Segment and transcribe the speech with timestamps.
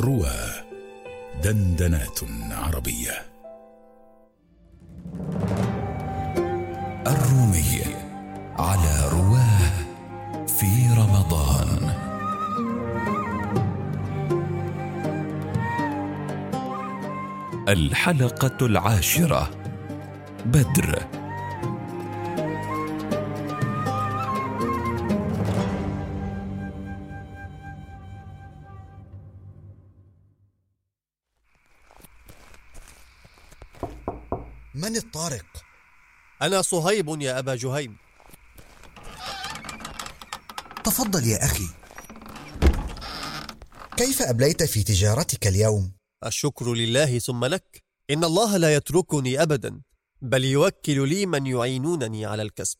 [0.00, 0.36] روى
[1.42, 3.12] دندنات عربية.
[7.06, 7.84] الرومي
[8.58, 9.84] على رواه
[10.46, 11.94] في رمضان.
[17.68, 19.50] الحلقة العاشرة.
[20.46, 21.13] بدر.
[34.84, 35.46] من الطارق؟
[36.42, 37.96] أنا صهيب يا أبا جهيم.
[40.84, 41.68] تفضل يا أخي.
[43.96, 45.92] كيف أبليت في تجارتك اليوم؟
[46.26, 47.84] الشكر لله ثم لك.
[48.10, 49.80] إن الله لا يتركني أبدا
[50.22, 52.78] بل يوكل لي من يعينونني على الكسب.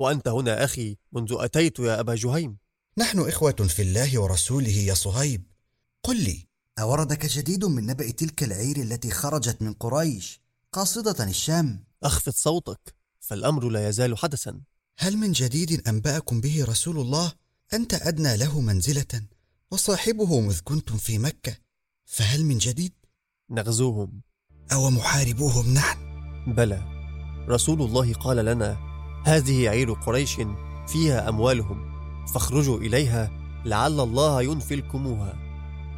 [0.00, 2.58] وأنت هنا أخي منذ أتيت يا أبا جهيم.
[2.98, 5.44] نحن إخوة في الله ورسوله يا صهيب.
[6.02, 10.41] قل لي أوردك جديد من نبأ تلك العير التي خرجت من قريش؟
[10.72, 11.84] قاصدة الشام.
[12.02, 14.60] أخفض صوتك فالأمر لا يزال حدثا.
[14.98, 17.32] هل من جديد أنبأكم به رسول الله؟
[17.74, 19.22] أنت أدنى له منزلة
[19.70, 21.56] وصاحبه مذ كنتم في مكة.
[22.04, 22.92] فهل من جديد؟
[23.50, 24.22] نغزوهم.
[24.72, 25.98] أو محاربوهم نحن؟
[26.46, 26.82] بلى.
[27.48, 28.76] رسول الله قال لنا
[29.26, 30.36] هذه عير قريش
[30.88, 31.92] فيها أموالهم.
[32.26, 33.30] فاخرجوا إليها
[33.64, 35.38] لعل الله ينفلكموها.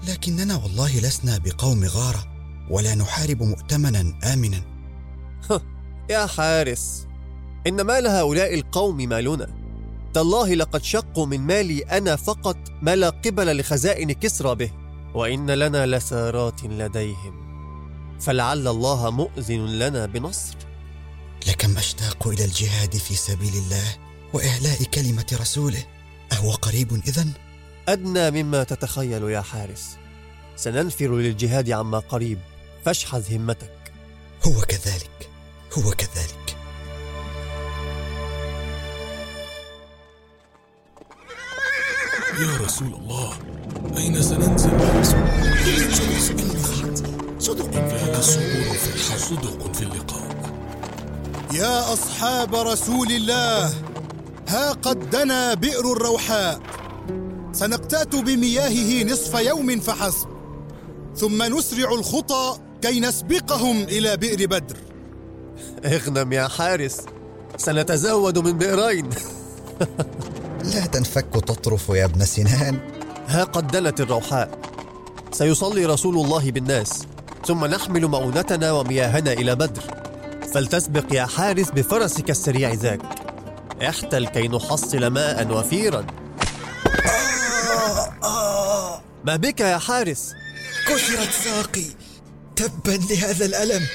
[0.08, 2.33] لكننا والله لسنا بقوم غارة.
[2.70, 4.62] ولا نحارب مؤتمنا آمنا.
[6.10, 7.06] يا حارس
[7.66, 9.54] إن مال هؤلاء القوم مالنا؟
[10.14, 14.70] تالله لقد شقوا من مالي أنا فقط ما لا قبل لخزائن كسرى به.
[15.14, 17.44] وإن لنا لسارات لديهم.
[18.20, 20.54] فلعل الله مؤذن لنا بنصر.
[21.48, 23.96] لكم أشتاق إلى الجهاد في سبيل الله
[24.32, 25.84] وإعلاء كلمة رسوله.
[26.32, 27.30] أهو قريب إذن؟
[27.88, 29.96] أدنى مما تتخيل يا حارس.
[30.56, 32.38] سننفر للجهاد عما قريب.
[32.84, 33.92] فاشحذ همتك.
[34.46, 35.30] هو كذلك
[35.78, 36.56] هو كذلك.
[42.40, 43.38] يا رسول الله
[43.96, 44.70] أين سننزل؟
[47.38, 50.54] صدق فهذا السرور في الحظ صدق في اللقاء.
[51.52, 53.74] يا أصحاب رسول الله
[54.48, 56.60] ها قد دنا بئر الروحاء.
[57.52, 60.28] سنقتات بمياهه نصف يوم فحسب
[61.16, 64.76] ثم نسرع الخطى كي نسبقهم إلى بئر بدر.
[65.84, 67.00] اغنم يا حارس
[67.56, 69.10] سنتزود من بئرين.
[70.74, 72.78] لا تنفك تطرف يا ابن سنان.
[73.28, 74.58] ها قد دنت الروحاء.
[75.32, 77.06] سيصلي رسول الله بالناس
[77.46, 79.82] ثم نحمل مؤونتنا ومياهنا إلى بدر.
[80.54, 83.02] فلتسبق يا حارس بفرسك السريع ذاك.
[83.88, 86.06] احتل كي نحصل ماء وفيرا.
[89.24, 90.32] ما بك يا حارس؟
[90.88, 92.03] كسرت ساقي.
[92.56, 93.86] تبا لهذا الألم.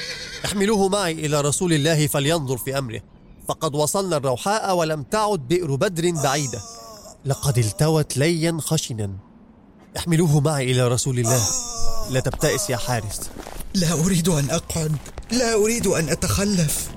[0.44, 3.00] احملوه معي إلى رسول الله فلينظر في أمره.
[3.48, 6.60] فقد وصلنا الروحاء ولم تعد بئر بدر بعيدة.
[7.24, 9.10] لقد التوت ليا خشنا.
[9.96, 11.42] احملوه معي إلى رسول الله.
[12.10, 13.30] لا تبتئس يا حارس.
[13.74, 14.96] لا أريد أن أقعد.
[15.32, 16.90] لا أريد أن أتخلف.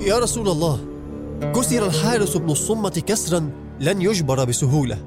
[0.00, 0.84] يا رسول الله
[1.56, 5.04] كسر الحارس بن الصمة كسرا لن يجبر بسهولة.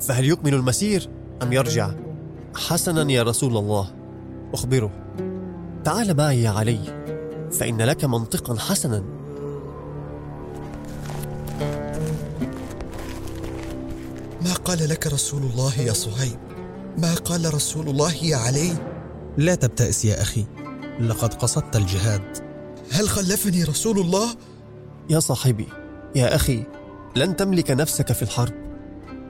[0.00, 1.08] فهل يكمل المسير
[1.42, 1.90] أم يرجع؟
[2.54, 3.90] حسنا يا رسول الله.
[4.54, 4.90] أخبره.
[5.84, 6.78] تعال معي يا علي.
[7.52, 9.04] فإن لك منطقا حسنا.
[14.44, 16.38] ما قال لك رسول الله يا صهيب؟
[16.98, 18.72] ما قال رسول الله يا علي؟
[19.38, 20.44] لا تبتئس يا أخي.
[21.00, 22.38] لقد قصدت الجهاد.
[22.92, 24.28] هل خلفني رسول الله؟
[25.10, 25.68] يا صاحبي
[26.16, 26.64] يا أخي
[27.16, 28.54] لن تملك نفسك في الحرب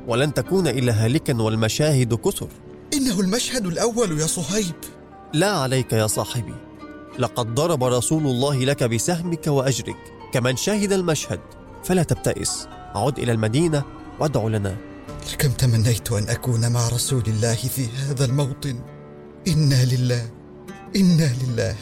[0.09, 2.49] ولن تكون إلا هالكا والمشاهد كثر
[2.93, 4.75] إنه المشهد الأول يا صهيب.
[5.33, 6.55] لا عليك يا صاحبي.
[7.19, 9.97] لقد ضرب رسول الله لك بسهمك وأجرك
[10.33, 11.41] كمن شهد المشهد.
[11.85, 12.69] فلا تبتئس.
[12.95, 13.83] عد إلى المدينة
[14.21, 14.77] وادع لنا.
[15.33, 18.81] لكم تمنيت أن أكون مع رسول الله في هذا الموطن.
[19.49, 20.31] إنا لله.
[20.97, 21.77] إنا لله.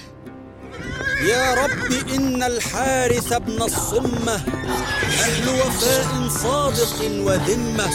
[1.29, 4.45] يا رب إن الحارث ابن الصمة
[5.21, 7.91] أهل وفاء صادق وذمة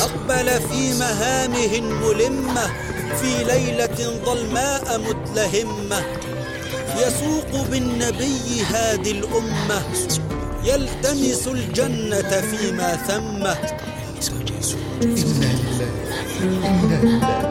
[0.00, 2.66] أقبل في مهامه الملمة
[3.20, 6.02] في ليلة ظلماء متلهمة.
[6.96, 9.82] يسوق بالنبي هادي الأمة
[10.64, 13.44] يلتمس الجنة فيما ثم.
[15.02, 15.90] إنا لله
[16.42, 17.43] إنا لله.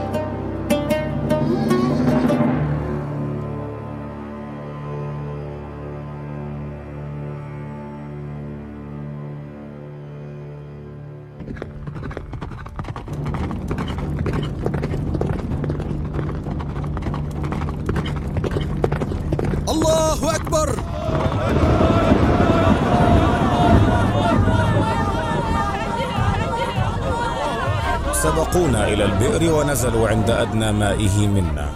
[28.54, 31.70] سبقونا إلى البئر ونزلوا عند أدنى مائه منا.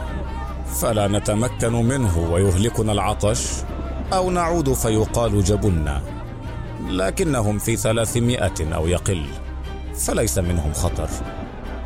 [0.81, 3.47] فلا نتمكن منه ويهلكنا العطش
[4.13, 6.01] أو نعود فيقال جبنا.
[6.89, 9.25] لكنهم في ثلاثمائة أو يقل
[9.95, 11.09] فليس منهم خطر.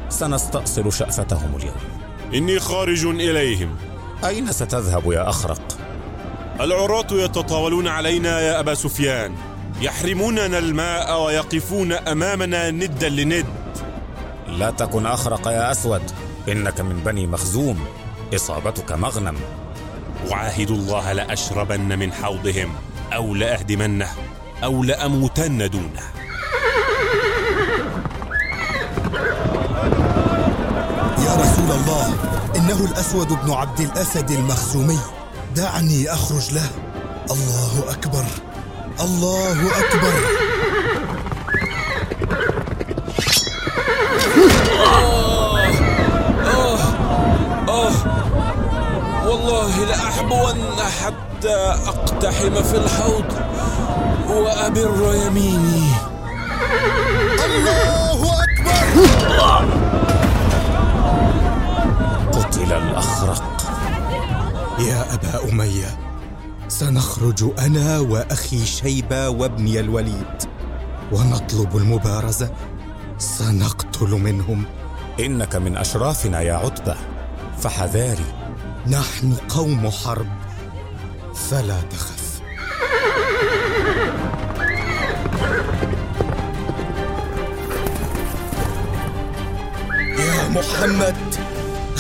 [0.10, 1.76] سنستأصل شأفتهم اليوم.
[2.34, 3.76] إني خارج إليهم.
[4.26, 5.62] أين ستذهب يا أخرق؟
[6.62, 9.36] العراة يتطاولون علينا يا أبا سفيان.
[9.82, 13.61] يحرموننا الماء ويقفون أمامنا ندا لند.
[14.62, 16.02] لا تكن أخرق يا أسود.
[16.50, 17.86] إنك من بني مخزوم.
[18.36, 19.36] إصابتك مغنم.
[20.30, 22.74] وعاهد الله لأشربن من حوضهم
[23.14, 24.08] أو لأهدمنه
[24.64, 26.02] أو لأموتن دونه.
[31.26, 32.14] يا رسول الله
[32.56, 35.00] إنه الأسود بن عبد الأسد المخزومي.
[35.56, 36.70] دعني أخرج له.
[37.32, 38.26] الله أكبر.
[39.00, 40.51] الله أكبر.
[49.32, 51.56] والله لأحبون حتى
[51.88, 53.26] أقتحم في الحوض
[54.30, 55.92] وأبر يميني.
[57.46, 59.66] الله أكبر.
[62.32, 63.44] قتل الأخرق.
[64.80, 66.00] يا أبا أمية
[66.68, 70.44] سنخرج أنا وأخي شيبة وابني الوليد
[71.12, 72.50] ونطلب المبارزة.
[73.18, 74.66] سنقتل منهم.
[75.20, 76.96] إنك من أشرافنا يا عتبة.
[77.60, 78.34] فحذاري.
[78.88, 80.28] نحن قوم حرب
[81.36, 82.42] فلا تخف.
[90.18, 91.16] يا محمد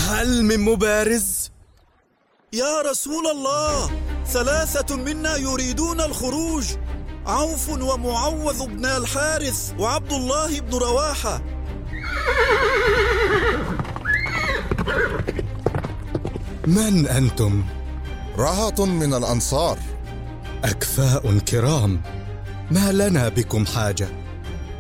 [0.10, 1.51] هل من مبارز؟
[2.54, 3.92] يا رسول الله
[4.27, 6.66] ثلاثة منا يريدون الخروج.
[7.25, 11.42] عوف ومعوذ بن الحارث وعبد الله بن رواحة.
[16.68, 17.63] من أنتم؟
[18.38, 19.78] رهط من الأنصار.
[20.63, 22.02] أكفاء كرام.
[22.72, 24.08] ما لنا بكم حاجة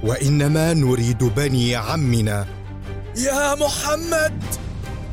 [0.03, 2.47] وإنما نريد بني عمنا.
[3.17, 4.43] يا محمد!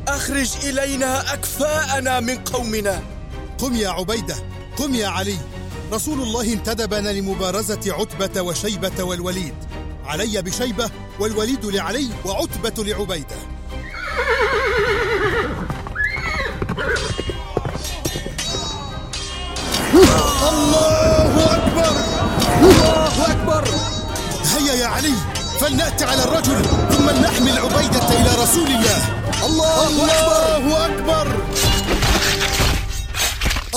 [0.07, 3.01] أخرج إلينا أكفاءنا من قومنا.
[3.57, 4.35] قم يا عبيدة
[4.77, 5.37] قم يا علي.
[5.91, 9.55] رسول الله انتدبنا لمبارزة عتبة وشيبة والوليد.
[10.05, 10.89] علي بشيبة
[11.19, 13.35] والوليد لعلي وعتبة لعبيدة.
[20.49, 21.93] الله أكبر.
[22.61, 23.63] الله أكبر.
[24.55, 25.13] هيا يا علي
[25.59, 28.99] فلنأتي على الرجل ثم نحمل عبيدة إلى رسول الله.
[29.45, 30.27] الله أكبر.
[30.31, 31.27] الله أكبر.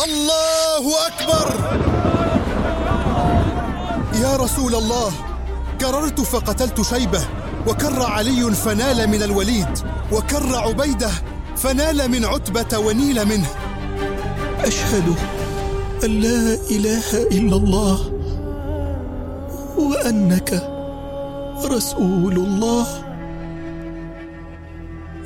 [0.05, 1.49] الله أكبر.
[4.15, 5.13] يا رسول الله
[5.81, 7.25] كررت فقتلت شيبة
[7.67, 9.79] وكر علي فنال من الوليد
[10.13, 11.11] وكر عبيدة
[11.62, 13.49] فنال من عتبة ونيل منه.
[14.64, 15.14] أشهد
[16.05, 18.12] أن لا إله إلا الله
[19.79, 20.50] وأنك
[21.64, 22.87] رسول الله.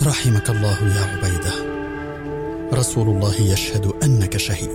[0.03, 1.55] رحمك الله يا عبيدة.
[2.73, 4.71] رسول الله يشهد أنك شهيد.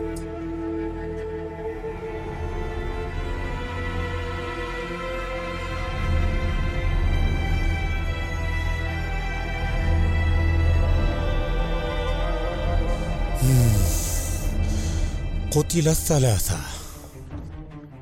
[15.51, 16.58] قتل الثلاثة.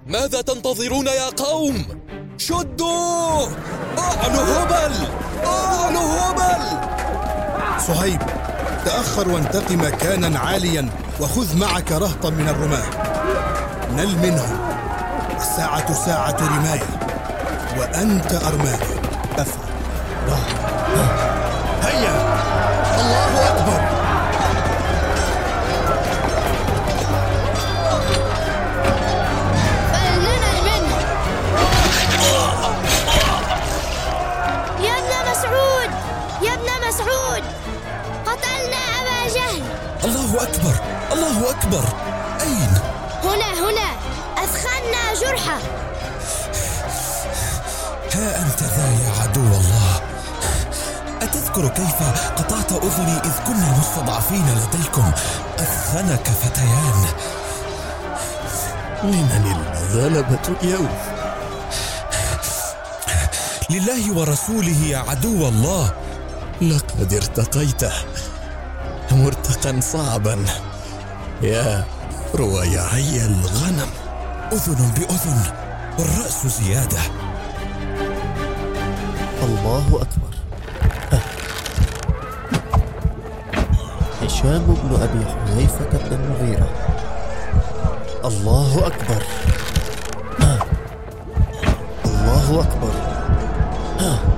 [0.08, 1.86] ماذا تنتظرون يا قوم؟
[2.38, 3.48] شدوا!
[3.98, 4.96] اعلوا هبل!
[5.46, 6.64] اعلوا هبل!
[7.88, 8.22] صهيب
[8.86, 10.90] تأخر وانتقي مكانا عاليا
[11.20, 12.90] وخذ معك رهطا من الرماة.
[13.96, 14.60] نل منهم
[15.38, 17.00] الساعة ساعة رماية.
[17.78, 19.00] وأنت أرماني
[19.38, 19.70] أفعل.
[21.82, 22.09] هيا!
[36.90, 37.44] مسعود
[38.26, 39.64] قتلنا أبا جهل.
[40.04, 40.76] الله أكبر
[41.12, 41.84] الله أكبر.
[42.42, 42.74] أين؟
[43.24, 43.90] هنا هنا.
[44.38, 45.60] أثخنا جرحه.
[48.16, 50.02] ها أنت ذا يا عدو الله.
[51.22, 52.00] أتذكر كيف
[52.38, 55.12] قطعت أذني إذ كنا مستضعفين لديكم.
[55.60, 57.06] اثخنك فتيان.
[59.04, 60.98] لمن الغلبة اليوم؟
[63.70, 65.99] لله ورسوله يا عدو الله.
[66.62, 67.84] لقد ارتقيت
[69.12, 70.46] مرتقا صعبا.
[71.42, 71.84] يا
[72.36, 73.90] روايعي الغنم.
[74.52, 75.42] أذن بأذن
[76.00, 77.00] والرأس زيادة.
[79.44, 80.34] الله أكبر.
[81.14, 81.22] آه.
[84.22, 86.70] هشام بن أبي حذيفة بن المغيرة.
[88.26, 89.24] الله أكبر.
[90.42, 90.60] آه.
[92.06, 92.94] الله أكبر.
[94.00, 94.29] آه.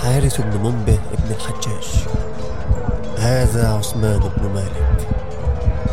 [0.00, 1.88] الحارث بن منبه بن الحجاج.
[3.18, 5.08] هذا عثمان بن مالك.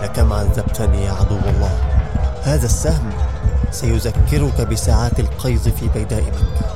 [0.03, 1.71] لكم عذبتني يا عدو الله.
[2.43, 3.09] هذا السهم
[3.71, 6.67] سيذكرك بساعات القيظ في بيداء مكة.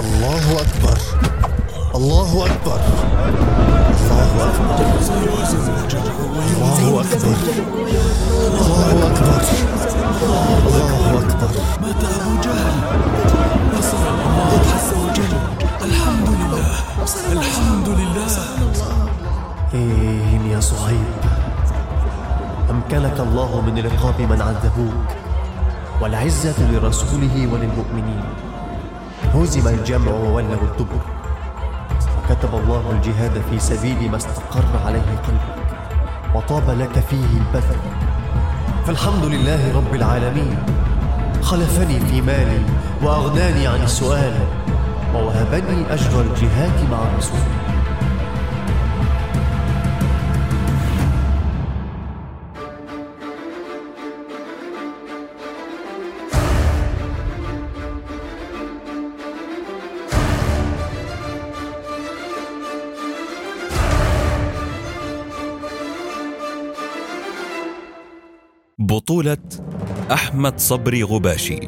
[0.00, 0.98] الله أكبر.
[1.94, 2.80] الله أكبر.
[4.00, 4.80] الله أكبر.
[6.68, 7.36] الله أكبر.
[8.78, 9.34] الله أكبر.
[10.66, 11.50] الله أكبر.
[11.82, 12.74] مات أبو جهل
[13.78, 15.03] نصر الله
[15.84, 16.66] الحمد لله.
[17.32, 18.28] الحمد لله.
[19.74, 21.14] إيه يا صهيب
[22.70, 25.08] أمكنك الله من رقاب من عذبوك
[26.00, 28.24] والعزة لرسوله وللمؤمنين.
[29.34, 31.02] هزم الجمع وولوا الدبر.
[32.16, 35.58] وكتب الله الجهاد في سبيل ما استقر عليه قلبك
[36.34, 37.80] وطاب لك فيه البذل.
[38.86, 40.56] فالحمد لله رب العالمين.
[41.42, 42.62] خلفني في مالي
[43.02, 44.63] وأغناني عن السؤال.
[45.14, 47.38] ووهبني أجر الجهاد مع الرسول.
[68.78, 69.36] بطولة
[70.12, 71.60] أحمد صبري غباشي.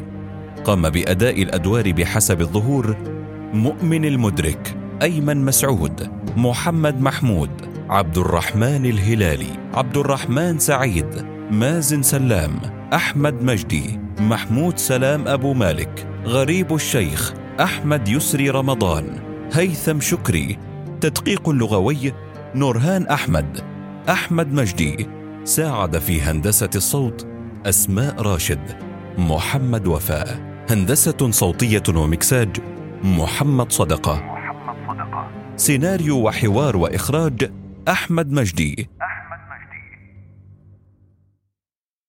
[0.65, 3.16] قام بأداء الأدوار بحسب الظهور
[3.55, 7.51] مؤمن المدرك أيمن مسعود محمد محمود
[7.91, 12.61] عبد الرحمن الهلالي عبد الرحمن سعيد مازن سلام
[12.93, 19.05] أحمد مجدي محمود سلام أبو مالك غريب الشيخ أحمد يسري رمضان
[19.53, 20.59] هيثم شكري
[21.01, 22.13] تدقيق لغوي
[22.55, 23.61] نورهان أحمد
[24.09, 25.07] أحمد مجدي
[25.45, 27.27] ساعد في هندسة الصوت
[27.67, 28.77] أسماء راشد
[29.19, 30.39] محمد وفاء
[30.71, 32.49] هندسة صوتية ومكساج
[33.03, 34.37] محمد صدقة.
[35.57, 37.51] سيناريو وحوار وإخراج
[37.89, 38.89] أحمد مجدي.